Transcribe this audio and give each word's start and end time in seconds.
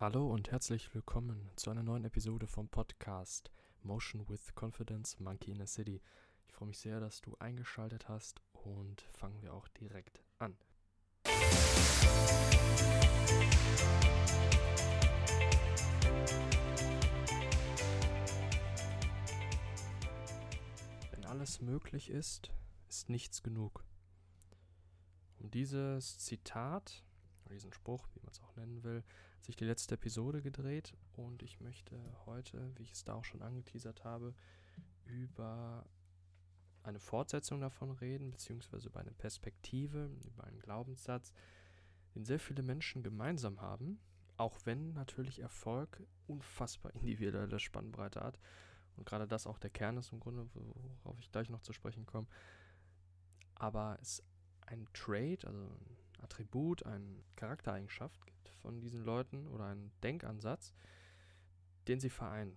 Hallo 0.00 0.32
und 0.32 0.50
herzlich 0.50 0.94
willkommen 0.94 1.50
zu 1.56 1.70
einer 1.70 1.82
neuen 1.82 2.06
Episode 2.06 2.46
vom 2.46 2.70
Podcast 2.70 3.50
Motion 3.82 4.26
with 4.30 4.54
Confidence 4.54 5.20
Monkey 5.20 5.50
in 5.50 5.60
a 5.60 5.66
City. 5.66 6.00
Ich 6.48 6.54
freue 6.54 6.68
mich 6.68 6.78
sehr, 6.78 7.00
dass 7.00 7.20
du 7.20 7.36
eingeschaltet 7.38 8.08
hast 8.08 8.40
und 8.54 9.02
fangen 9.02 9.42
wir 9.42 9.52
auch 9.52 9.68
direkt 9.68 10.22
an. 10.38 10.56
Wenn 21.10 21.26
alles 21.26 21.60
möglich 21.60 22.08
ist, 22.08 22.50
ist 22.88 23.10
nichts 23.10 23.42
genug. 23.42 23.84
Um 25.40 25.50
dieses 25.50 26.16
Zitat 26.20 27.04
diesen 27.50 27.72
Spruch, 27.72 28.08
wie 28.14 28.20
man 28.20 28.30
es 28.30 28.40
auch 28.40 28.56
nennen 28.56 28.82
will, 28.82 29.04
sich 29.40 29.56
die 29.56 29.64
letzte 29.64 29.94
Episode 29.94 30.42
gedreht 30.42 30.94
und 31.16 31.42
ich 31.42 31.60
möchte 31.60 31.96
heute, 32.26 32.72
wie 32.76 32.82
ich 32.82 32.92
es 32.92 33.04
da 33.04 33.14
auch 33.14 33.24
schon 33.24 33.42
angeteasert 33.42 34.04
habe, 34.04 34.34
über 35.06 35.84
eine 36.82 37.00
Fortsetzung 37.00 37.60
davon 37.60 37.90
reden, 37.90 38.30
beziehungsweise 38.30 38.88
über 38.88 39.00
eine 39.00 39.12
Perspektive, 39.12 40.10
über 40.24 40.44
einen 40.44 40.60
Glaubenssatz, 40.60 41.32
den 42.14 42.24
sehr 42.24 42.40
viele 42.40 42.62
Menschen 42.62 43.02
gemeinsam 43.02 43.60
haben, 43.60 44.00
auch 44.36 44.58
wenn 44.64 44.92
natürlich 44.92 45.40
Erfolg 45.40 46.02
unfassbar 46.26 46.94
individuelle 46.94 47.58
Spannbreite 47.58 48.20
hat 48.20 48.38
und 48.96 49.06
gerade 49.06 49.26
das 49.26 49.46
auch 49.46 49.58
der 49.58 49.70
Kern 49.70 49.96
ist 49.96 50.12
im 50.12 50.20
Grunde, 50.20 50.48
worauf 51.02 51.18
ich 51.20 51.30
gleich 51.30 51.50
noch 51.50 51.62
zu 51.62 51.72
sprechen 51.72 52.06
komme. 52.06 52.26
Aber 53.54 53.98
es 54.00 54.22
ein 54.66 54.86
Trade, 54.92 55.38
also 55.46 55.58
ein 55.58 55.96
Attribut, 56.22 56.84
eine 56.84 57.22
Charaktereigenschaft 57.36 58.20
von 58.62 58.80
diesen 58.80 59.04
Leuten 59.04 59.46
oder 59.48 59.66
einen 59.66 59.92
Denkansatz, 60.02 60.74
den 61.88 62.00
sie 62.00 62.10
vereinen. 62.10 62.56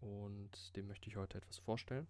Und 0.00 0.76
dem 0.76 0.86
möchte 0.86 1.08
ich 1.08 1.16
heute 1.16 1.38
etwas 1.38 1.58
vorstellen. 1.58 2.06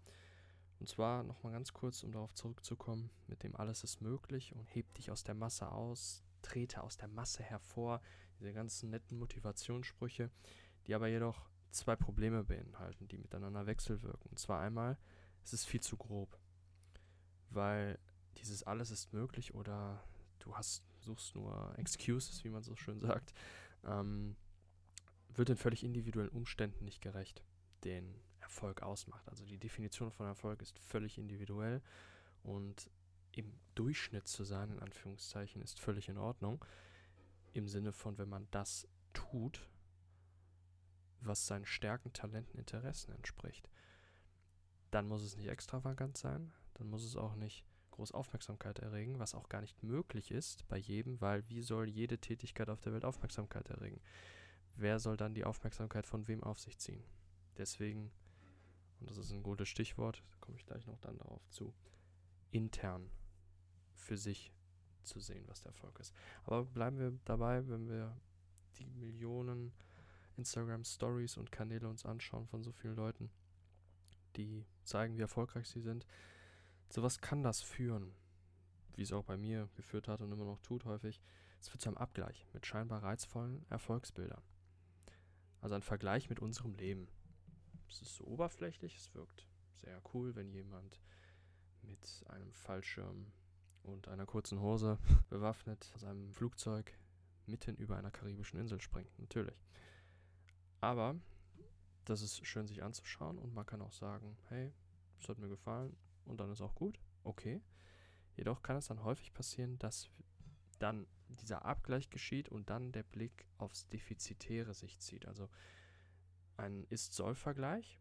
Und 0.79 0.89
zwar 0.89 1.23
nochmal 1.23 1.53
ganz 1.53 1.73
kurz, 1.73 2.03
um 2.03 2.13
darauf 2.13 2.35
zurückzukommen, 2.35 3.11
mit 3.27 3.43
dem 3.43 3.57
alles 3.57 3.83
ist 3.83 4.03
möglich 4.03 4.55
und 4.55 4.67
heb 4.67 4.93
dich 4.95 5.11
aus 5.11 5.25
der 5.25 5.35
Masse 5.35 5.71
aus, 5.73 6.23
trete 6.43 6.83
aus 6.83 6.97
der 6.97 7.09
Masse 7.09 7.43
hervor, 7.43 8.03
diese 8.39 8.53
ganzen 8.53 8.91
netten 8.91 9.19
Motivationssprüche, 9.19 10.31
die 10.87 10.95
aber 10.95 11.09
jedoch 11.09 11.49
zwei 11.71 11.97
Probleme 11.97 12.45
beinhalten, 12.45 13.09
die 13.09 13.19
miteinander 13.19 13.67
wechselwirken. 13.67 14.31
Und 14.31 14.39
zwar 14.39 14.61
einmal, 14.61 14.99
es 15.43 15.53
ist 15.53 15.65
viel 15.65 15.81
zu 15.81 15.97
grob, 15.97 16.39
weil 17.51 17.99
dieses 18.39 18.63
alles 18.63 18.91
ist 18.91 19.13
möglich 19.13 19.55
oder 19.55 20.03
du 20.39 20.55
hast, 20.57 20.85
suchst 21.07 21.35
nur 21.35 21.73
Excuses, 21.79 22.45
wie 22.45 22.51
man 22.51 22.63
so 22.63 22.77
schön 22.77 23.01
sagt, 23.01 23.33
ähm, 23.85 24.37
wird 25.35 25.49
den 25.49 25.57
völlig 25.57 25.85
individuellen 25.85 26.31
Umständen 26.31 26.85
nicht 26.85 27.01
gerecht, 27.01 27.43
den 27.85 28.15
Erfolg 28.41 28.83
ausmacht. 28.83 29.29
Also 29.29 29.45
die 29.45 29.59
Definition 29.59 30.11
von 30.11 30.27
Erfolg 30.27 30.63
ist 30.63 30.79
völlig 30.79 31.19
individuell 31.19 31.83
und 32.43 32.91
im 33.33 33.53
Durchschnitt 33.75 34.29
zu 34.29 34.45
sein, 34.45 34.71
in 34.71 34.81
Anführungszeichen, 34.81 35.61
ist 35.61 35.79
völlig 35.79 36.09
in 36.09 36.17
Ordnung. 36.17 36.65
Im 37.53 37.69
Sinne 37.69 37.93
von, 37.93 38.17
wenn 38.19 38.29
man 38.29 38.49
das 38.51 38.89
tut, 39.13 39.69
was 41.21 41.47
seinen 41.47 41.67
Stärken, 41.67 42.13
Talenten, 42.13 42.59
Interessen 42.59 43.13
entspricht, 43.13 43.69
dann 44.91 45.09
muss 45.09 45.23
es 45.23 45.37
nicht 45.37 45.49
extravagant 45.49 46.17
sein, 46.17 46.53
dann 46.75 46.89
muss 46.89 47.05
es 47.05 47.17
auch 47.17 47.35
nicht 47.35 47.65
groß 47.97 48.13
Aufmerksamkeit 48.13 48.79
erregen, 48.79 49.19
was 49.19 49.35
auch 49.35 49.49
gar 49.49 49.61
nicht 49.61 49.83
möglich 49.83 50.31
ist 50.31 50.67
bei 50.69 50.77
jedem, 50.77 51.21
weil 51.21 51.49
wie 51.49 51.63
soll 51.63 51.89
jede 51.89 52.19
Tätigkeit 52.19 52.69
auf 52.69 52.81
der 52.81 52.93
Welt 52.93 53.05
Aufmerksamkeit 53.05 53.69
erregen? 53.69 54.01
Wer 54.77 54.99
soll 54.99 55.17
dann 55.17 55.35
die 55.35 55.45
Aufmerksamkeit 55.45 56.07
von 56.07 56.29
wem 56.29 56.43
auf 56.43 56.61
sich 56.61 56.79
ziehen? 56.79 57.03
Deswegen, 57.57 58.13
und 59.01 59.11
das 59.11 59.17
ist 59.17 59.33
ein 59.33 59.43
gutes 59.43 59.69
Stichwort, 59.69 60.23
komme 60.41 60.59
ich 60.59 60.67
gleich 60.67 60.87
noch 60.87 60.99
dann 61.01 61.19
darauf 61.19 61.49
zu, 61.49 61.75
intern 62.51 63.11
für 63.95 64.19
sich 64.19 64.53
zu 65.03 65.21
sehen, 65.21 65.45
was 65.49 65.63
der 65.63 65.73
Erfolg 65.73 65.99
ist. 65.99 66.15
Aber 66.45 66.65
bleiben 66.65 66.99
wir 66.99 67.19
dabei, 67.25 67.67
wenn 67.69 67.89
wir 67.89 68.15
die 68.79 68.91
Millionen 68.91 69.73
Instagram 70.37 70.85
Stories 70.85 71.37
und 71.37 71.51
Kanäle 71.51 71.89
uns 71.89 72.05
anschauen 72.05 72.47
von 72.47 72.63
so 72.63 72.73
vielen 72.73 72.97
Leuten, 72.97 73.31
die 74.37 74.67
zeigen, 74.85 75.17
wie 75.17 75.23
erfolgreich 75.23 75.67
sie 75.67 75.81
sind, 75.81 76.07
zu 76.89 77.03
was 77.03 77.21
kann 77.21 77.43
das 77.43 77.63
führen? 77.63 78.15
Wie 78.95 79.03
es 79.03 79.13
auch 79.13 79.25
bei 79.25 79.37
mir 79.37 79.69
geführt 79.77 80.09
hat 80.09 80.21
und 80.21 80.33
immer 80.33 80.45
noch 80.45 80.61
tut 80.61 80.85
häufig. 80.85 81.21
Es 81.61 81.69
führt 81.69 81.83
zu 81.83 81.89
einem 81.89 81.99
Abgleich 81.99 82.47
mit 82.53 82.67
scheinbar 82.67 83.03
reizvollen 83.03 83.65
Erfolgsbildern. 83.71 84.43
Also 85.61 85.75
ein 85.75 85.83
Vergleich 85.83 86.29
mit 86.29 86.41
unserem 86.41 86.75
Leben. 86.75 87.09
Es 87.89 88.03
ist 88.03 88.17
so 88.17 88.25
oberflächlich, 88.25 88.97
es 88.97 89.15
wirkt 89.15 89.49
sehr 89.75 90.01
cool, 90.15 90.35
wenn 90.35 90.51
jemand 90.51 91.01
mit 91.83 92.25
einem 92.29 92.53
Fallschirm 92.53 93.33
und 93.83 94.09
einer 94.09 94.27
kurzen 94.27 94.61
Hose 94.61 94.99
bewaffnet 95.29 95.91
aus 95.95 96.05
einem 96.05 96.33
Flugzeug 96.33 96.99
mitten 97.47 97.77
über 97.77 97.97
einer 97.97 98.11
karibischen 98.11 98.59
Insel 98.59 98.81
springt, 98.81 99.17
natürlich. 99.19 99.65
Aber 100.81 101.17
das 102.05 102.23
ist 102.23 102.45
schön 102.47 102.67
sich 102.67 102.83
anzuschauen 102.83 103.39
und 103.39 103.55
man 103.55 103.67
kann 103.67 103.83
auch 103.83 103.93
sagen, 103.93 104.37
hey, 104.49 104.73
es 105.21 105.29
hat 105.29 105.39
mir 105.39 105.49
gefallen, 105.49 105.97
und 106.27 106.39
dann 106.39 106.51
ist 106.51 106.61
auch 106.61 106.75
gut. 106.75 106.99
Okay. 107.25 107.63
Jedoch 108.37 108.63
kann 108.63 108.77
es 108.77 108.89
dann 108.89 109.03
häufig 109.03 109.33
passieren, 109.33 109.79
dass 109.79 110.11
dann 110.79 111.07
dieser 111.29 111.65
Abgleich 111.65 112.11
geschieht 112.11 112.49
und 112.49 112.71
dann 112.71 112.93
der 112.93 113.03
Blick 113.03 113.47
aufs 113.59 113.89
Defizitäre 113.89 114.75
sich 114.75 114.99
zieht. 114.99 115.27
Also 115.27 115.49
ein 116.57 116.85
Ist-Soll-Vergleich, 116.85 117.99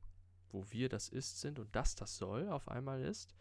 wo 0.50 0.69
wir 0.72 0.90
das 0.90 1.09
Ist 1.09 1.40
sind 1.40 1.59
und 1.59 1.75
das 1.75 1.96
das 1.96 2.18
Soll 2.18 2.50
auf 2.50 2.68
einmal 2.68 3.02
ist 3.02 3.34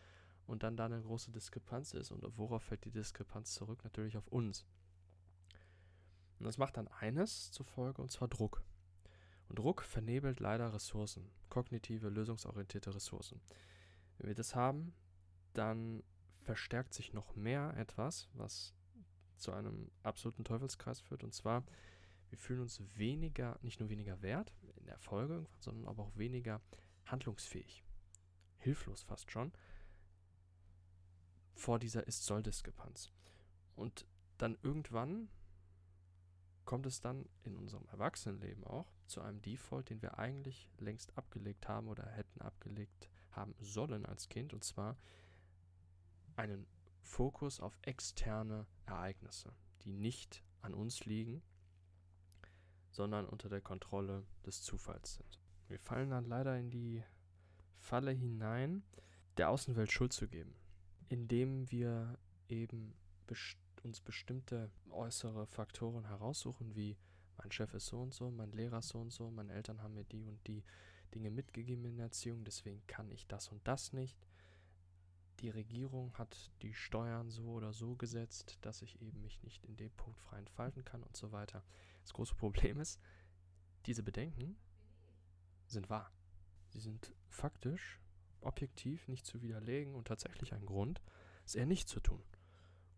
und 0.47 0.62
dann 0.62 0.77
da 0.77 0.87
eine 0.87 1.01
große 1.01 1.31
Diskrepanz 1.33 1.95
ist. 1.95 2.11
Und 2.11 2.25
worauf 2.37 2.62
fällt 2.62 2.84
die 2.84 2.91
Diskrepanz 2.91 3.55
zurück? 3.55 3.83
Natürlich 3.84 4.16
auf 4.16 4.28
uns. 4.28 4.66
Und 6.39 6.47
das 6.47 6.59
macht 6.59 6.77
dann 6.77 6.89
eines 6.89 7.51
zur 7.53 7.66
Folge, 7.66 8.03
und 8.03 8.11
zwar 8.11 8.28
Druck. 8.28 8.62
Und 9.49 9.59
Druck 9.59 9.83
vernebelt 9.83 10.41
leider 10.41 10.72
Ressourcen, 10.72 11.31
kognitive, 11.49 12.09
lösungsorientierte 12.09 12.95
Ressourcen. 12.95 13.41
Wenn 14.19 14.28
wir 14.28 14.34
das 14.34 14.54
haben, 14.54 14.94
dann 15.52 16.02
verstärkt 16.42 16.94
sich 16.94 17.12
noch 17.12 17.34
mehr 17.36 17.75
etwas, 17.76 18.28
was 18.34 18.75
zu 19.36 19.52
einem 19.52 19.91
absoluten 20.02 20.44
Teufelskreis 20.44 21.00
führt. 21.00 21.25
Und 21.25 21.34
zwar, 21.34 21.64
wir 22.30 22.38
fühlen 22.38 22.60
uns 22.60 22.82
weniger, 22.97 23.58
nicht 23.62 23.80
nur 23.80 23.88
weniger 23.88 24.22
wert 24.22 24.53
in 24.76 24.86
der 24.86 24.98
Folge 24.98 25.47
sondern 25.58 25.86
aber 25.86 26.04
auch 26.04 26.16
weniger 26.16 26.60
handlungsfähig. 27.06 27.84
Hilflos 28.58 29.03
fast 29.03 29.30
schon 29.30 29.53
vor 31.54 31.78
dieser 31.78 32.06
Ist-Soll-Diskrepanz. 32.06 33.10
Und 33.76 34.06
dann 34.38 34.58
irgendwann 34.62 35.28
kommt 36.64 36.86
es 36.86 37.00
dann 37.00 37.28
in 37.42 37.56
unserem 37.56 37.86
Erwachsenenleben 37.88 38.64
auch 38.64 38.91
zu 39.06 39.20
einem 39.20 39.42
Default, 39.42 39.91
den 39.91 40.03
wir 40.03 40.19
eigentlich 40.19 40.69
längst 40.78 41.16
abgelegt 41.16 41.69
haben 41.69 41.88
oder 41.88 42.06
hätten 42.06 42.41
abgelegt 42.41 43.08
haben 43.37 43.55
sollen 43.61 44.06
als 44.06 44.28
Kind, 44.28 44.53
und 44.53 44.65
zwar 44.65 44.97
einen 46.37 46.67
Fokus 47.03 47.61
auf 47.61 47.78
externe 47.83 48.67
Ereignisse, 48.87 49.53
die 49.83 49.93
nicht 49.93 50.43
an 50.62 50.75
uns 50.75 51.05
liegen, 51.05 51.43
sondern 52.91 53.27
unter 53.27 53.49
der 53.49 53.61
Kontrolle 53.61 54.27
des 54.47 54.62
Zufalls 54.62 55.15
sind. 55.15 55.41
Wir 55.69 55.78
fallen 55.78 56.11
dann 56.11 56.27
leider 56.27 56.56
in 56.59 56.71
die 56.71 57.03
Falle 57.78 58.12
hinein, 58.12 58.83
der 59.37 59.51
Außenwelt 59.51 59.93
Schuld 59.93 60.12
zu 60.12 60.28
geben, 60.28 60.55
indem 61.09 61.71
wir 61.71 62.19
eben 62.49 62.95
best 63.27 63.59
uns 63.83 64.01
bestimmte 64.01 64.71
äußere 64.89 65.47
Faktoren 65.47 66.06
heraussuchen, 66.06 66.75
wie 66.75 66.97
mein 67.37 67.53
Chef 67.53 67.75
ist 67.75 67.87
so 67.87 68.01
und 68.01 68.15
so, 68.15 68.30
mein 68.30 68.53
Lehrer 68.53 68.78
ist 68.78 68.89
so 68.89 69.01
und 69.01 69.13
so, 69.13 69.30
meine 69.30 69.53
Eltern 69.53 69.83
haben 69.83 69.95
mir 69.95 70.04
die 70.04 70.27
und 70.27 70.47
die 70.47 70.65
Dinge 71.15 71.31
mitgegeben 71.31 71.84
in 71.84 71.97
der 71.97 72.07
Erziehung, 72.07 72.45
deswegen 72.45 72.87
kann 72.87 73.11
ich 73.11 73.27
das 73.27 73.49
und 73.49 73.66
das 73.66 73.93
nicht. 73.93 74.19
Die 75.41 75.51
Regierung 75.51 76.16
hat 76.16 76.51
die 76.63 76.75
Steuern 76.75 77.31
so 77.31 77.45
oder 77.49 77.72
so 77.72 77.97
gesetzt, 77.97 78.59
dass 78.63 78.83
ich 78.83 79.01
eben 79.01 79.21
mich 79.21 79.43
nicht 79.43 79.65
in 79.65 79.77
dem 79.77 79.91
Punkt 79.93 80.19
frei 80.21 80.39
entfalten 80.39 80.84
kann 80.84 81.03
und 81.03 81.16
so 81.16 81.33
weiter. 81.33 81.65
Das 82.03 82.13
große 82.13 82.34
Problem 82.34 82.81
ist, 82.81 83.01
diese 83.87 84.03
Bedenken 84.03 84.57
sind 85.66 85.91
wahr. 85.91 86.13
Sie 86.71 86.81
sind 86.81 87.15
faktisch, 87.28 88.01
objektiv 88.41 89.09
nicht 89.09 89.27
zu 89.27 89.43
widerlegen 89.43 89.95
und 89.95 90.07
tatsächlich 90.07 90.55
ein 90.55 90.66
Grund, 90.66 91.03
es 91.45 91.55
eher 91.55 91.66
nicht 91.66 91.89
zu 91.89 92.01
tun. 92.01 92.22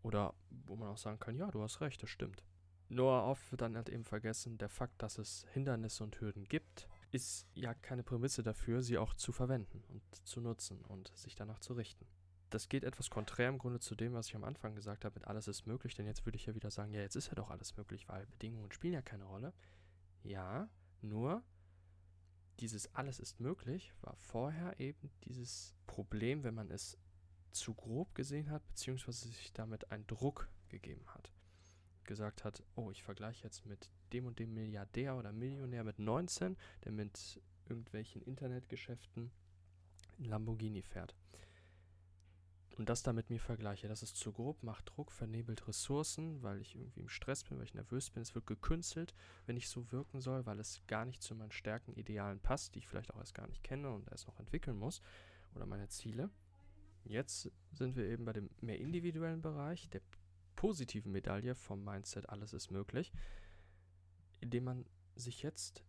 Oder 0.03 0.33
wo 0.49 0.75
man 0.75 0.89
auch 0.89 0.97
sagen 0.97 1.19
kann, 1.19 1.35
ja, 1.35 1.49
du 1.51 1.61
hast 1.61 1.81
recht, 1.81 2.01
das 2.01 2.09
stimmt. 2.09 2.43
Nur 2.89 3.23
oft 3.23 3.51
wird 3.51 3.61
dann 3.61 3.75
halt 3.75 3.89
eben 3.89 4.05
vergessen, 4.05 4.57
der 4.57 4.69
Fakt, 4.69 5.01
dass 5.01 5.17
es 5.17 5.45
Hindernisse 5.51 6.03
und 6.03 6.21
Hürden 6.21 6.45
gibt, 6.45 6.87
ist 7.11 7.47
ja 7.53 7.73
keine 7.73 8.03
Prämisse 8.03 8.43
dafür, 8.43 8.81
sie 8.81 8.97
auch 8.97 9.13
zu 9.13 9.31
verwenden 9.31 9.83
und 9.87 10.01
zu 10.27 10.41
nutzen 10.41 10.81
und 10.85 11.11
sich 11.15 11.35
danach 11.35 11.59
zu 11.59 11.73
richten. 11.73 12.05
das 12.49 12.69
geht 12.69 12.85
etwas 12.85 13.09
konträr 13.09 13.49
im 13.49 13.57
Grunde 13.57 13.79
zu 13.79 13.93
dem, 13.95 14.13
was 14.13 14.27
ich 14.27 14.35
am 14.35 14.45
Anfang 14.45 14.73
gesagt 14.73 15.03
habe, 15.03 15.15
mit 15.15 15.27
alles 15.27 15.49
ist 15.49 15.65
möglich, 15.65 15.95
denn 15.95 16.05
jetzt 16.05 16.25
würde 16.25 16.37
ich 16.37 16.45
ja 16.45 16.55
wieder 16.55 16.71
sagen, 16.71 16.93
ja, 16.93 17.01
jetzt 17.01 17.15
ist 17.15 17.27
ja 17.27 17.35
doch 17.35 17.49
alles 17.49 17.75
möglich, 17.75 18.07
weil 18.07 18.25
Bedingungen 18.27 18.71
spielen 18.71 18.93
ja 18.93 19.01
keine 19.01 19.25
Rolle. 19.25 19.53
Ja, 20.23 20.69
nur 21.01 21.43
dieses 22.59 22.93
alles 22.95 23.19
ist 23.19 23.39
möglich 23.39 23.93
war 24.01 24.15
vorher 24.15 24.79
eben 24.79 25.11
dieses 25.25 25.75
Problem, 25.85 26.43
wenn 26.43 26.55
man 26.55 26.71
es 26.71 26.97
zu 27.51 27.73
grob 27.73 28.15
gesehen 28.15 28.49
hat, 28.49 28.65
beziehungsweise 28.67 29.27
sich 29.27 29.53
damit 29.53 29.91
einen 29.91 30.07
Druck 30.07 30.49
gegeben 30.69 31.05
hat. 31.13 31.31
Gesagt 32.03 32.43
hat, 32.43 32.63
oh, 32.75 32.91
ich 32.91 33.03
vergleiche 33.03 33.43
jetzt 33.43 33.65
mit 33.65 33.89
dem 34.13 34.25
und 34.25 34.39
dem 34.39 34.53
Milliardär 34.53 35.15
oder 35.17 35.31
Millionär 35.31 35.83
mit 35.83 35.99
19, 35.99 36.57
der 36.83 36.91
mit 36.91 37.41
irgendwelchen 37.67 38.21
Internetgeschäften 38.21 39.31
Lamborghini 40.19 40.81
fährt 40.81 41.15
und 42.77 42.89
das 42.89 43.01
da 43.01 43.11
mit 43.11 43.29
mir 43.29 43.39
vergleiche, 43.39 43.87
das 43.87 44.03
ist 44.03 44.17
zu 44.17 44.31
grob, 44.31 44.61
macht 44.61 44.89
Druck, 44.89 45.11
vernebelt 45.11 45.67
Ressourcen, 45.67 46.43
weil 46.43 46.61
ich 46.61 46.75
irgendwie 46.75 46.99
im 46.99 47.09
Stress 47.09 47.43
bin, 47.43 47.57
weil 47.57 47.65
ich 47.65 47.73
nervös 47.73 48.11
bin. 48.11 48.21
Es 48.21 48.35
wird 48.35 48.45
gekünstelt, 48.45 49.15
wenn 49.47 49.57
ich 49.57 49.67
so 49.67 49.91
wirken 49.91 50.21
soll, 50.21 50.45
weil 50.45 50.59
es 50.59 50.81
gar 50.85 51.05
nicht 51.05 51.23
zu 51.23 51.33
meinen 51.33 51.51
Stärken, 51.51 51.93
Idealen 51.93 52.39
passt, 52.39 52.75
die 52.75 52.79
ich 52.79 52.87
vielleicht 52.87 53.13
auch 53.13 53.19
erst 53.19 53.33
gar 53.33 53.47
nicht 53.47 53.63
kenne 53.63 53.91
und 53.91 54.07
erst 54.09 54.27
noch 54.27 54.39
entwickeln 54.39 54.77
muss 54.77 55.01
oder 55.55 55.65
meine 55.65 55.87
Ziele. 55.87 56.29
Jetzt 57.03 57.51
sind 57.73 57.95
wir 57.95 58.05
eben 58.05 58.25
bei 58.25 58.33
dem 58.33 58.49
mehr 58.61 58.79
individuellen 58.79 59.41
Bereich, 59.41 59.89
der 59.89 60.01
positiven 60.55 61.11
Medaille 61.11 61.55
vom 61.55 61.83
Mindset, 61.83 62.29
alles 62.29 62.53
ist 62.53 62.69
möglich, 62.69 63.11
indem 64.39 64.65
man 64.65 64.85
sich 65.15 65.41
jetzt 65.43 65.83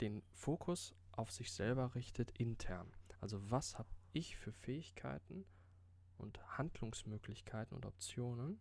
den 0.00 0.22
Fokus 0.32 0.94
auf 1.12 1.30
sich 1.30 1.52
selber 1.52 1.94
richtet 1.94 2.30
intern. 2.38 2.92
Also 3.20 3.50
was 3.50 3.78
habe 3.78 3.88
ich 4.12 4.36
für 4.36 4.52
Fähigkeiten 4.52 5.44
und 6.16 6.40
Handlungsmöglichkeiten 6.58 7.76
und 7.76 7.86
Optionen, 7.86 8.60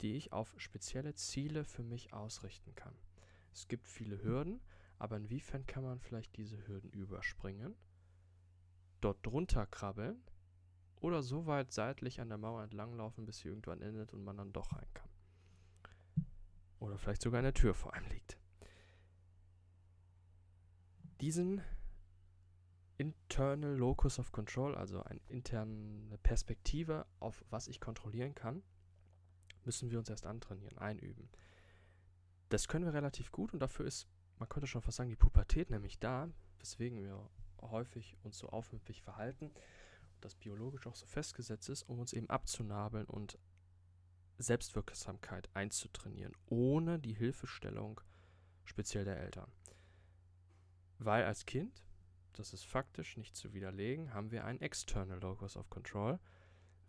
die 0.00 0.14
ich 0.14 0.32
auf 0.32 0.54
spezielle 0.58 1.14
Ziele 1.14 1.64
für 1.64 1.82
mich 1.82 2.12
ausrichten 2.12 2.74
kann. 2.74 2.94
Es 3.52 3.68
gibt 3.68 3.86
viele 3.86 4.22
Hürden, 4.22 4.60
aber 4.98 5.16
inwiefern 5.16 5.66
kann 5.66 5.82
man 5.84 6.00
vielleicht 6.00 6.36
diese 6.36 6.66
Hürden 6.66 6.90
überspringen, 6.90 7.74
dort 9.00 9.24
drunter 9.26 9.66
krabbeln 9.66 10.22
oder 11.00 11.22
so 11.22 11.46
weit 11.46 11.72
seitlich 11.72 12.20
an 12.20 12.28
der 12.28 12.38
Mauer 12.38 12.62
entlanglaufen, 12.62 13.24
bis 13.24 13.38
sie 13.38 13.48
irgendwann 13.48 13.82
endet 13.82 14.12
und 14.12 14.24
man 14.24 14.36
dann 14.36 14.52
doch 14.52 14.72
rein 14.72 14.88
kann. 14.94 14.99
Oder 16.80 16.98
vielleicht 16.98 17.22
sogar 17.22 17.38
eine 17.38 17.52
Tür 17.52 17.74
vor 17.74 17.94
einem 17.94 18.08
liegt. 18.08 18.38
Diesen 21.20 21.62
Internal 22.96 23.76
Locus 23.76 24.18
of 24.18 24.32
Control, 24.32 24.74
also 24.74 25.02
eine 25.02 25.20
interne 25.28 26.18
Perspektive 26.18 27.06
auf 27.18 27.44
was 27.50 27.68
ich 27.68 27.80
kontrollieren 27.80 28.34
kann, 28.34 28.62
müssen 29.64 29.90
wir 29.90 29.98
uns 29.98 30.10
erst 30.10 30.26
antrainieren, 30.26 30.78
einüben. 30.78 31.30
Das 32.48 32.68
können 32.68 32.84
wir 32.84 32.94
relativ 32.94 33.30
gut 33.30 33.52
und 33.52 33.60
dafür 33.60 33.86
ist, 33.86 34.08
man 34.38 34.48
könnte 34.48 34.66
schon 34.66 34.82
fast 34.82 34.96
sagen, 34.96 35.10
die 35.10 35.16
Pubertät 35.16 35.70
nämlich 35.70 35.98
da, 35.98 36.28
weswegen 36.58 36.98
wir 36.98 37.30
häufig 37.60 38.16
uns 38.22 38.38
so 38.38 38.48
aufmüpfig 38.48 39.02
verhalten 39.02 39.46
und 39.46 40.24
das 40.24 40.34
biologisch 40.34 40.86
auch 40.86 40.96
so 40.96 41.06
festgesetzt 41.06 41.68
ist, 41.68 41.82
um 41.82 41.98
uns 42.00 42.12
eben 42.12 42.28
abzunabeln 42.28 43.06
und 43.06 43.38
Selbstwirksamkeit 44.42 45.48
einzutrainieren, 45.54 46.36
ohne 46.46 46.98
die 46.98 47.14
Hilfestellung 47.14 48.00
speziell 48.64 49.04
der 49.04 49.20
Eltern. 49.20 49.50
Weil 50.98 51.24
als 51.24 51.46
Kind 51.46 51.82
das 52.40 52.52
ist 52.52 52.64
faktisch 52.64 53.16
nicht 53.16 53.36
zu 53.36 53.52
widerlegen, 53.52 54.14
haben 54.14 54.30
wir 54.30 54.44
einen 54.44 54.60
External 54.60 55.20
Locus 55.20 55.56
of 55.56 55.68
Control, 55.68 56.18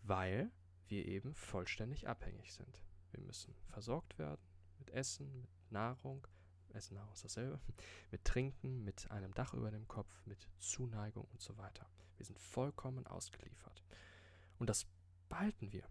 weil 0.03 0.51
wir 0.87 1.05
eben 1.05 1.33
vollständig 1.35 2.07
abhängig 2.07 2.53
sind. 2.53 2.81
Wir 3.11 3.21
müssen 3.21 3.53
versorgt 3.67 4.17
werden 4.17 4.41
mit 4.79 4.91
Essen, 4.91 5.41
mit 5.41 5.49
Nahrung, 5.69 6.25
Essen, 6.69 6.95
Nahrung 6.95 7.13
ist 7.13 7.25
dasselbe, 7.25 7.59
mit 8.11 8.23
Trinken, 8.23 8.83
mit 8.83 9.09
einem 9.11 9.33
Dach 9.33 9.53
über 9.53 9.71
dem 9.71 9.87
Kopf, 9.87 10.25
mit 10.25 10.47
Zuneigung 10.59 11.27
und 11.31 11.41
so 11.41 11.57
weiter. 11.57 11.85
Wir 12.17 12.25
sind 12.25 12.39
vollkommen 12.39 13.05
ausgeliefert. 13.07 13.83
Und 14.57 14.69
das 14.69 14.85
behalten 15.27 15.71
wir, 15.71 15.83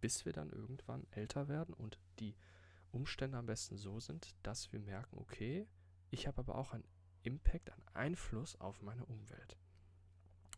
bis 0.00 0.24
wir 0.24 0.32
dann 0.32 0.50
irgendwann 0.50 1.06
älter 1.10 1.48
werden 1.48 1.74
und 1.74 1.98
die 2.18 2.36
Umstände 2.90 3.38
am 3.38 3.46
besten 3.46 3.76
so 3.76 4.00
sind, 4.00 4.34
dass 4.42 4.72
wir 4.72 4.80
merken, 4.80 5.18
okay, 5.18 5.68
ich 6.10 6.26
habe 6.26 6.38
aber 6.38 6.56
auch 6.56 6.72
ein 6.72 6.84
Impact, 7.22 7.70
an 7.70 7.82
Einfluss 7.92 8.56
auf 8.60 8.82
meine 8.82 9.04
Umwelt. 9.04 9.56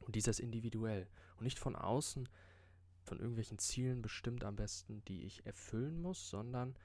Und 0.00 0.14
dieser 0.16 0.30
ist 0.30 0.40
individuell 0.40 1.08
und 1.36 1.44
nicht 1.44 1.58
von 1.58 1.76
außen 1.76 2.28
von 3.04 3.18
irgendwelchen 3.18 3.58
Zielen 3.58 4.00
bestimmt 4.00 4.44
am 4.44 4.56
besten, 4.56 5.04
die 5.04 5.24
ich 5.24 5.44
erfüllen 5.44 6.00
muss, 6.00 6.30
sondern 6.30 6.76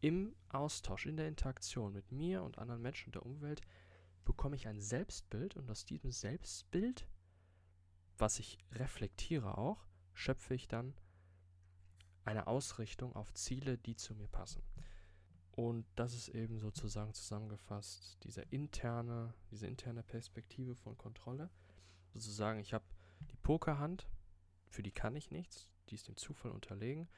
im 0.00 0.34
Austausch, 0.48 1.06
in 1.06 1.16
der 1.16 1.28
Interaktion 1.28 1.92
mit 1.92 2.12
mir 2.12 2.42
und 2.42 2.58
anderen 2.58 2.82
Menschen 2.82 3.08
und 3.08 3.14
der 3.16 3.26
Umwelt 3.26 3.62
bekomme 4.24 4.56
ich 4.56 4.68
ein 4.68 4.80
Selbstbild 4.80 5.56
und 5.56 5.70
aus 5.70 5.84
diesem 5.84 6.10
Selbstbild, 6.10 7.06
was 8.16 8.38
ich 8.38 8.58
reflektiere 8.72 9.58
auch, 9.58 9.86
schöpfe 10.14 10.54
ich 10.54 10.68
dann 10.68 10.94
eine 12.24 12.46
Ausrichtung 12.46 13.14
auf 13.14 13.32
Ziele, 13.34 13.78
die 13.78 13.96
zu 13.96 14.14
mir 14.14 14.28
passen. 14.28 14.62
Und 15.52 15.84
das 15.96 16.14
ist 16.14 16.28
eben 16.28 16.58
sozusagen 16.58 17.12
zusammengefasst 17.12 18.18
diese 18.24 18.42
interne, 18.42 19.34
diese 19.50 19.66
interne 19.66 20.02
Perspektive 20.02 20.74
von 20.74 20.96
Kontrolle. 20.96 21.50
Sozusagen, 22.14 22.60
ich 22.60 22.72
habe 22.72 22.84
die 23.30 23.36
Pokerhand, 23.36 24.08
für 24.68 24.82
die 24.82 24.92
kann 24.92 25.16
ich 25.16 25.30
nichts, 25.30 25.68
die 25.88 25.96
ist 25.96 26.08
dem 26.08 26.16
Zufall 26.16 26.52
unterlegen 26.52 27.08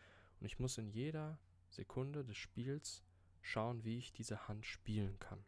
und 0.40 0.46
ich 0.46 0.58
muss 0.58 0.78
in 0.78 0.88
jeder 0.88 1.38
Sekunde 1.68 2.24
des 2.24 2.36
Spiels 2.36 3.02
schauen, 3.42 3.84
wie 3.84 3.98
ich 3.98 4.12
diese 4.12 4.48
Hand 4.48 4.64
spielen 4.64 5.18
kann. 5.18 5.44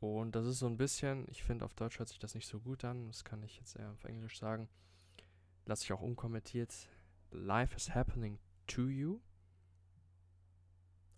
Und 0.00 0.36
das 0.36 0.46
ist 0.46 0.60
so 0.60 0.66
ein 0.66 0.76
bisschen, 0.76 1.26
ich 1.28 1.42
finde, 1.42 1.64
auf 1.64 1.74
Deutsch 1.74 1.98
hört 1.98 2.08
sich 2.08 2.18
das 2.18 2.34
nicht 2.34 2.46
so 2.46 2.60
gut 2.60 2.84
an, 2.84 3.08
das 3.08 3.24
kann 3.24 3.42
ich 3.42 3.56
jetzt 3.56 3.74
eher 3.74 3.90
auf 3.90 4.04
Englisch 4.04 4.38
sagen, 4.38 4.68
lasse 5.66 5.84
ich 5.84 5.92
auch 5.92 6.00
unkommentiert. 6.00 6.88
Life 7.30 7.76
is 7.76 7.94
happening 7.94 8.38
to 8.68 8.88
you 8.88 9.20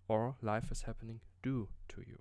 or 0.07 0.35
life 0.41 0.71
is 0.71 0.85
happening 0.85 1.21
due 1.41 1.69
to 1.87 2.01
you. 2.01 2.17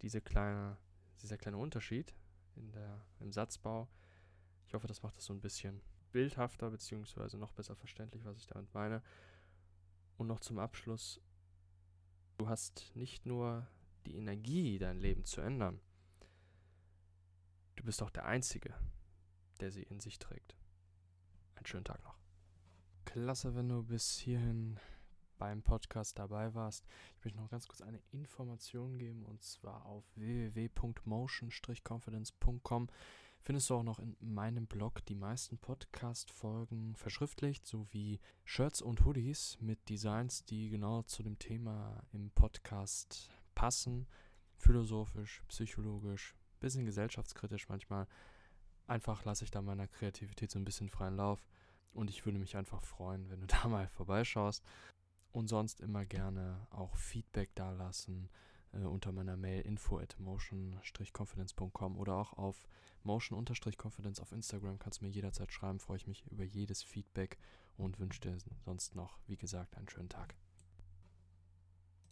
Diese 0.00 0.20
kleine, 0.20 0.78
dieser 1.22 1.36
kleine 1.36 1.58
Unterschied 1.58 2.14
in 2.54 2.72
der, 2.72 3.04
im 3.20 3.32
Satzbau, 3.32 3.88
ich 4.66 4.74
hoffe, 4.74 4.86
das 4.86 5.02
macht 5.02 5.18
es 5.18 5.26
so 5.26 5.34
ein 5.34 5.40
bisschen 5.40 5.82
bildhafter 6.12 6.70
beziehungsweise 6.70 7.36
noch 7.36 7.52
besser 7.52 7.76
verständlich, 7.76 8.24
was 8.24 8.38
ich 8.38 8.46
damit 8.46 8.72
meine. 8.72 9.02
Und 10.16 10.28
noch 10.28 10.40
zum 10.40 10.58
Abschluss, 10.58 11.20
du 12.38 12.48
hast 12.48 12.90
nicht 12.94 13.26
nur 13.26 13.66
die 14.06 14.16
Energie, 14.16 14.78
dein 14.78 14.98
Leben 14.98 15.24
zu 15.24 15.42
ändern, 15.42 15.80
du 17.76 17.84
bist 17.84 18.02
auch 18.02 18.10
der 18.10 18.24
Einzige, 18.24 18.74
der 19.60 19.70
sie 19.70 19.82
in 19.82 20.00
sich 20.00 20.18
trägt. 20.18 20.56
Einen 21.54 21.66
schönen 21.66 21.84
Tag 21.84 22.02
noch. 22.02 22.16
Klasse, 23.06 23.54
wenn 23.54 23.70
du 23.70 23.82
bis 23.82 24.18
hierhin 24.18 24.78
beim 25.38 25.62
Podcast 25.62 26.18
dabei 26.18 26.52
warst. 26.54 26.84
Ich 27.18 27.24
möchte 27.24 27.40
noch 27.40 27.48
ganz 27.48 27.66
kurz 27.68 27.80
eine 27.80 28.02
Information 28.12 28.98
geben 28.98 29.24
und 29.24 29.42
zwar 29.42 29.86
auf 29.86 30.04
www.motion-confidence.com 30.16 32.88
findest 33.40 33.70
du 33.70 33.76
auch 33.76 33.84
noch 33.84 34.00
in 34.00 34.16
meinem 34.20 34.66
Blog 34.66 35.02
die 35.06 35.14
meisten 35.14 35.56
Podcast-Folgen 35.56 36.96
verschriftlicht, 36.96 37.64
sowie 37.64 38.18
Shirts 38.44 38.82
und 38.82 39.04
Hoodies 39.04 39.56
mit 39.60 39.88
Designs, 39.88 40.44
die 40.44 40.68
genau 40.68 41.02
zu 41.02 41.22
dem 41.22 41.38
Thema 41.38 42.02
im 42.12 42.32
Podcast 42.32 43.30
passen. 43.54 44.08
Philosophisch, 44.58 45.44
psychologisch, 45.48 46.34
bisschen 46.58 46.84
gesellschaftskritisch 46.84 47.68
manchmal. 47.68 48.08
Einfach 48.88 49.24
lasse 49.24 49.44
ich 49.44 49.52
da 49.52 49.62
meiner 49.62 49.86
Kreativität 49.86 50.50
so 50.50 50.58
ein 50.58 50.64
bisschen 50.64 50.88
freien 50.88 51.14
Lauf. 51.16 51.46
Und 51.96 52.10
ich 52.10 52.24
würde 52.26 52.38
mich 52.38 52.56
einfach 52.56 52.82
freuen, 52.82 53.28
wenn 53.30 53.40
du 53.40 53.46
da 53.62 53.66
mal 53.68 53.88
vorbeischaust. 53.88 54.64
Und 55.32 55.48
sonst 55.48 55.80
immer 55.80 56.04
gerne 56.04 56.66
auch 56.70 56.96
Feedback 56.96 57.54
dalassen 57.54 58.30
äh, 58.72 58.78
unter 58.78 59.12
meiner 59.12 59.36
Mail 59.36 59.62
info 59.62 59.98
at 59.98 60.18
motion-confidence.com 60.18 61.98
oder 61.98 62.14
auch 62.14 62.32
auf 62.34 62.66
motion-confidence 63.02 64.20
auf 64.20 64.32
Instagram 64.32 64.78
kannst 64.78 65.00
du 65.00 65.04
mir 65.04 65.10
jederzeit 65.10 65.52
schreiben. 65.52 65.78
Freue 65.78 65.98
ich 65.98 66.06
mich 66.06 66.24
über 66.30 66.44
jedes 66.44 66.82
Feedback 66.82 67.38
und 67.76 67.98
wünsche 67.98 68.20
dir 68.20 68.36
sonst 68.64 68.94
noch, 68.94 69.18
wie 69.26 69.36
gesagt, 69.36 69.76
einen 69.76 69.88
schönen 69.88 70.08
Tag. 70.08 70.34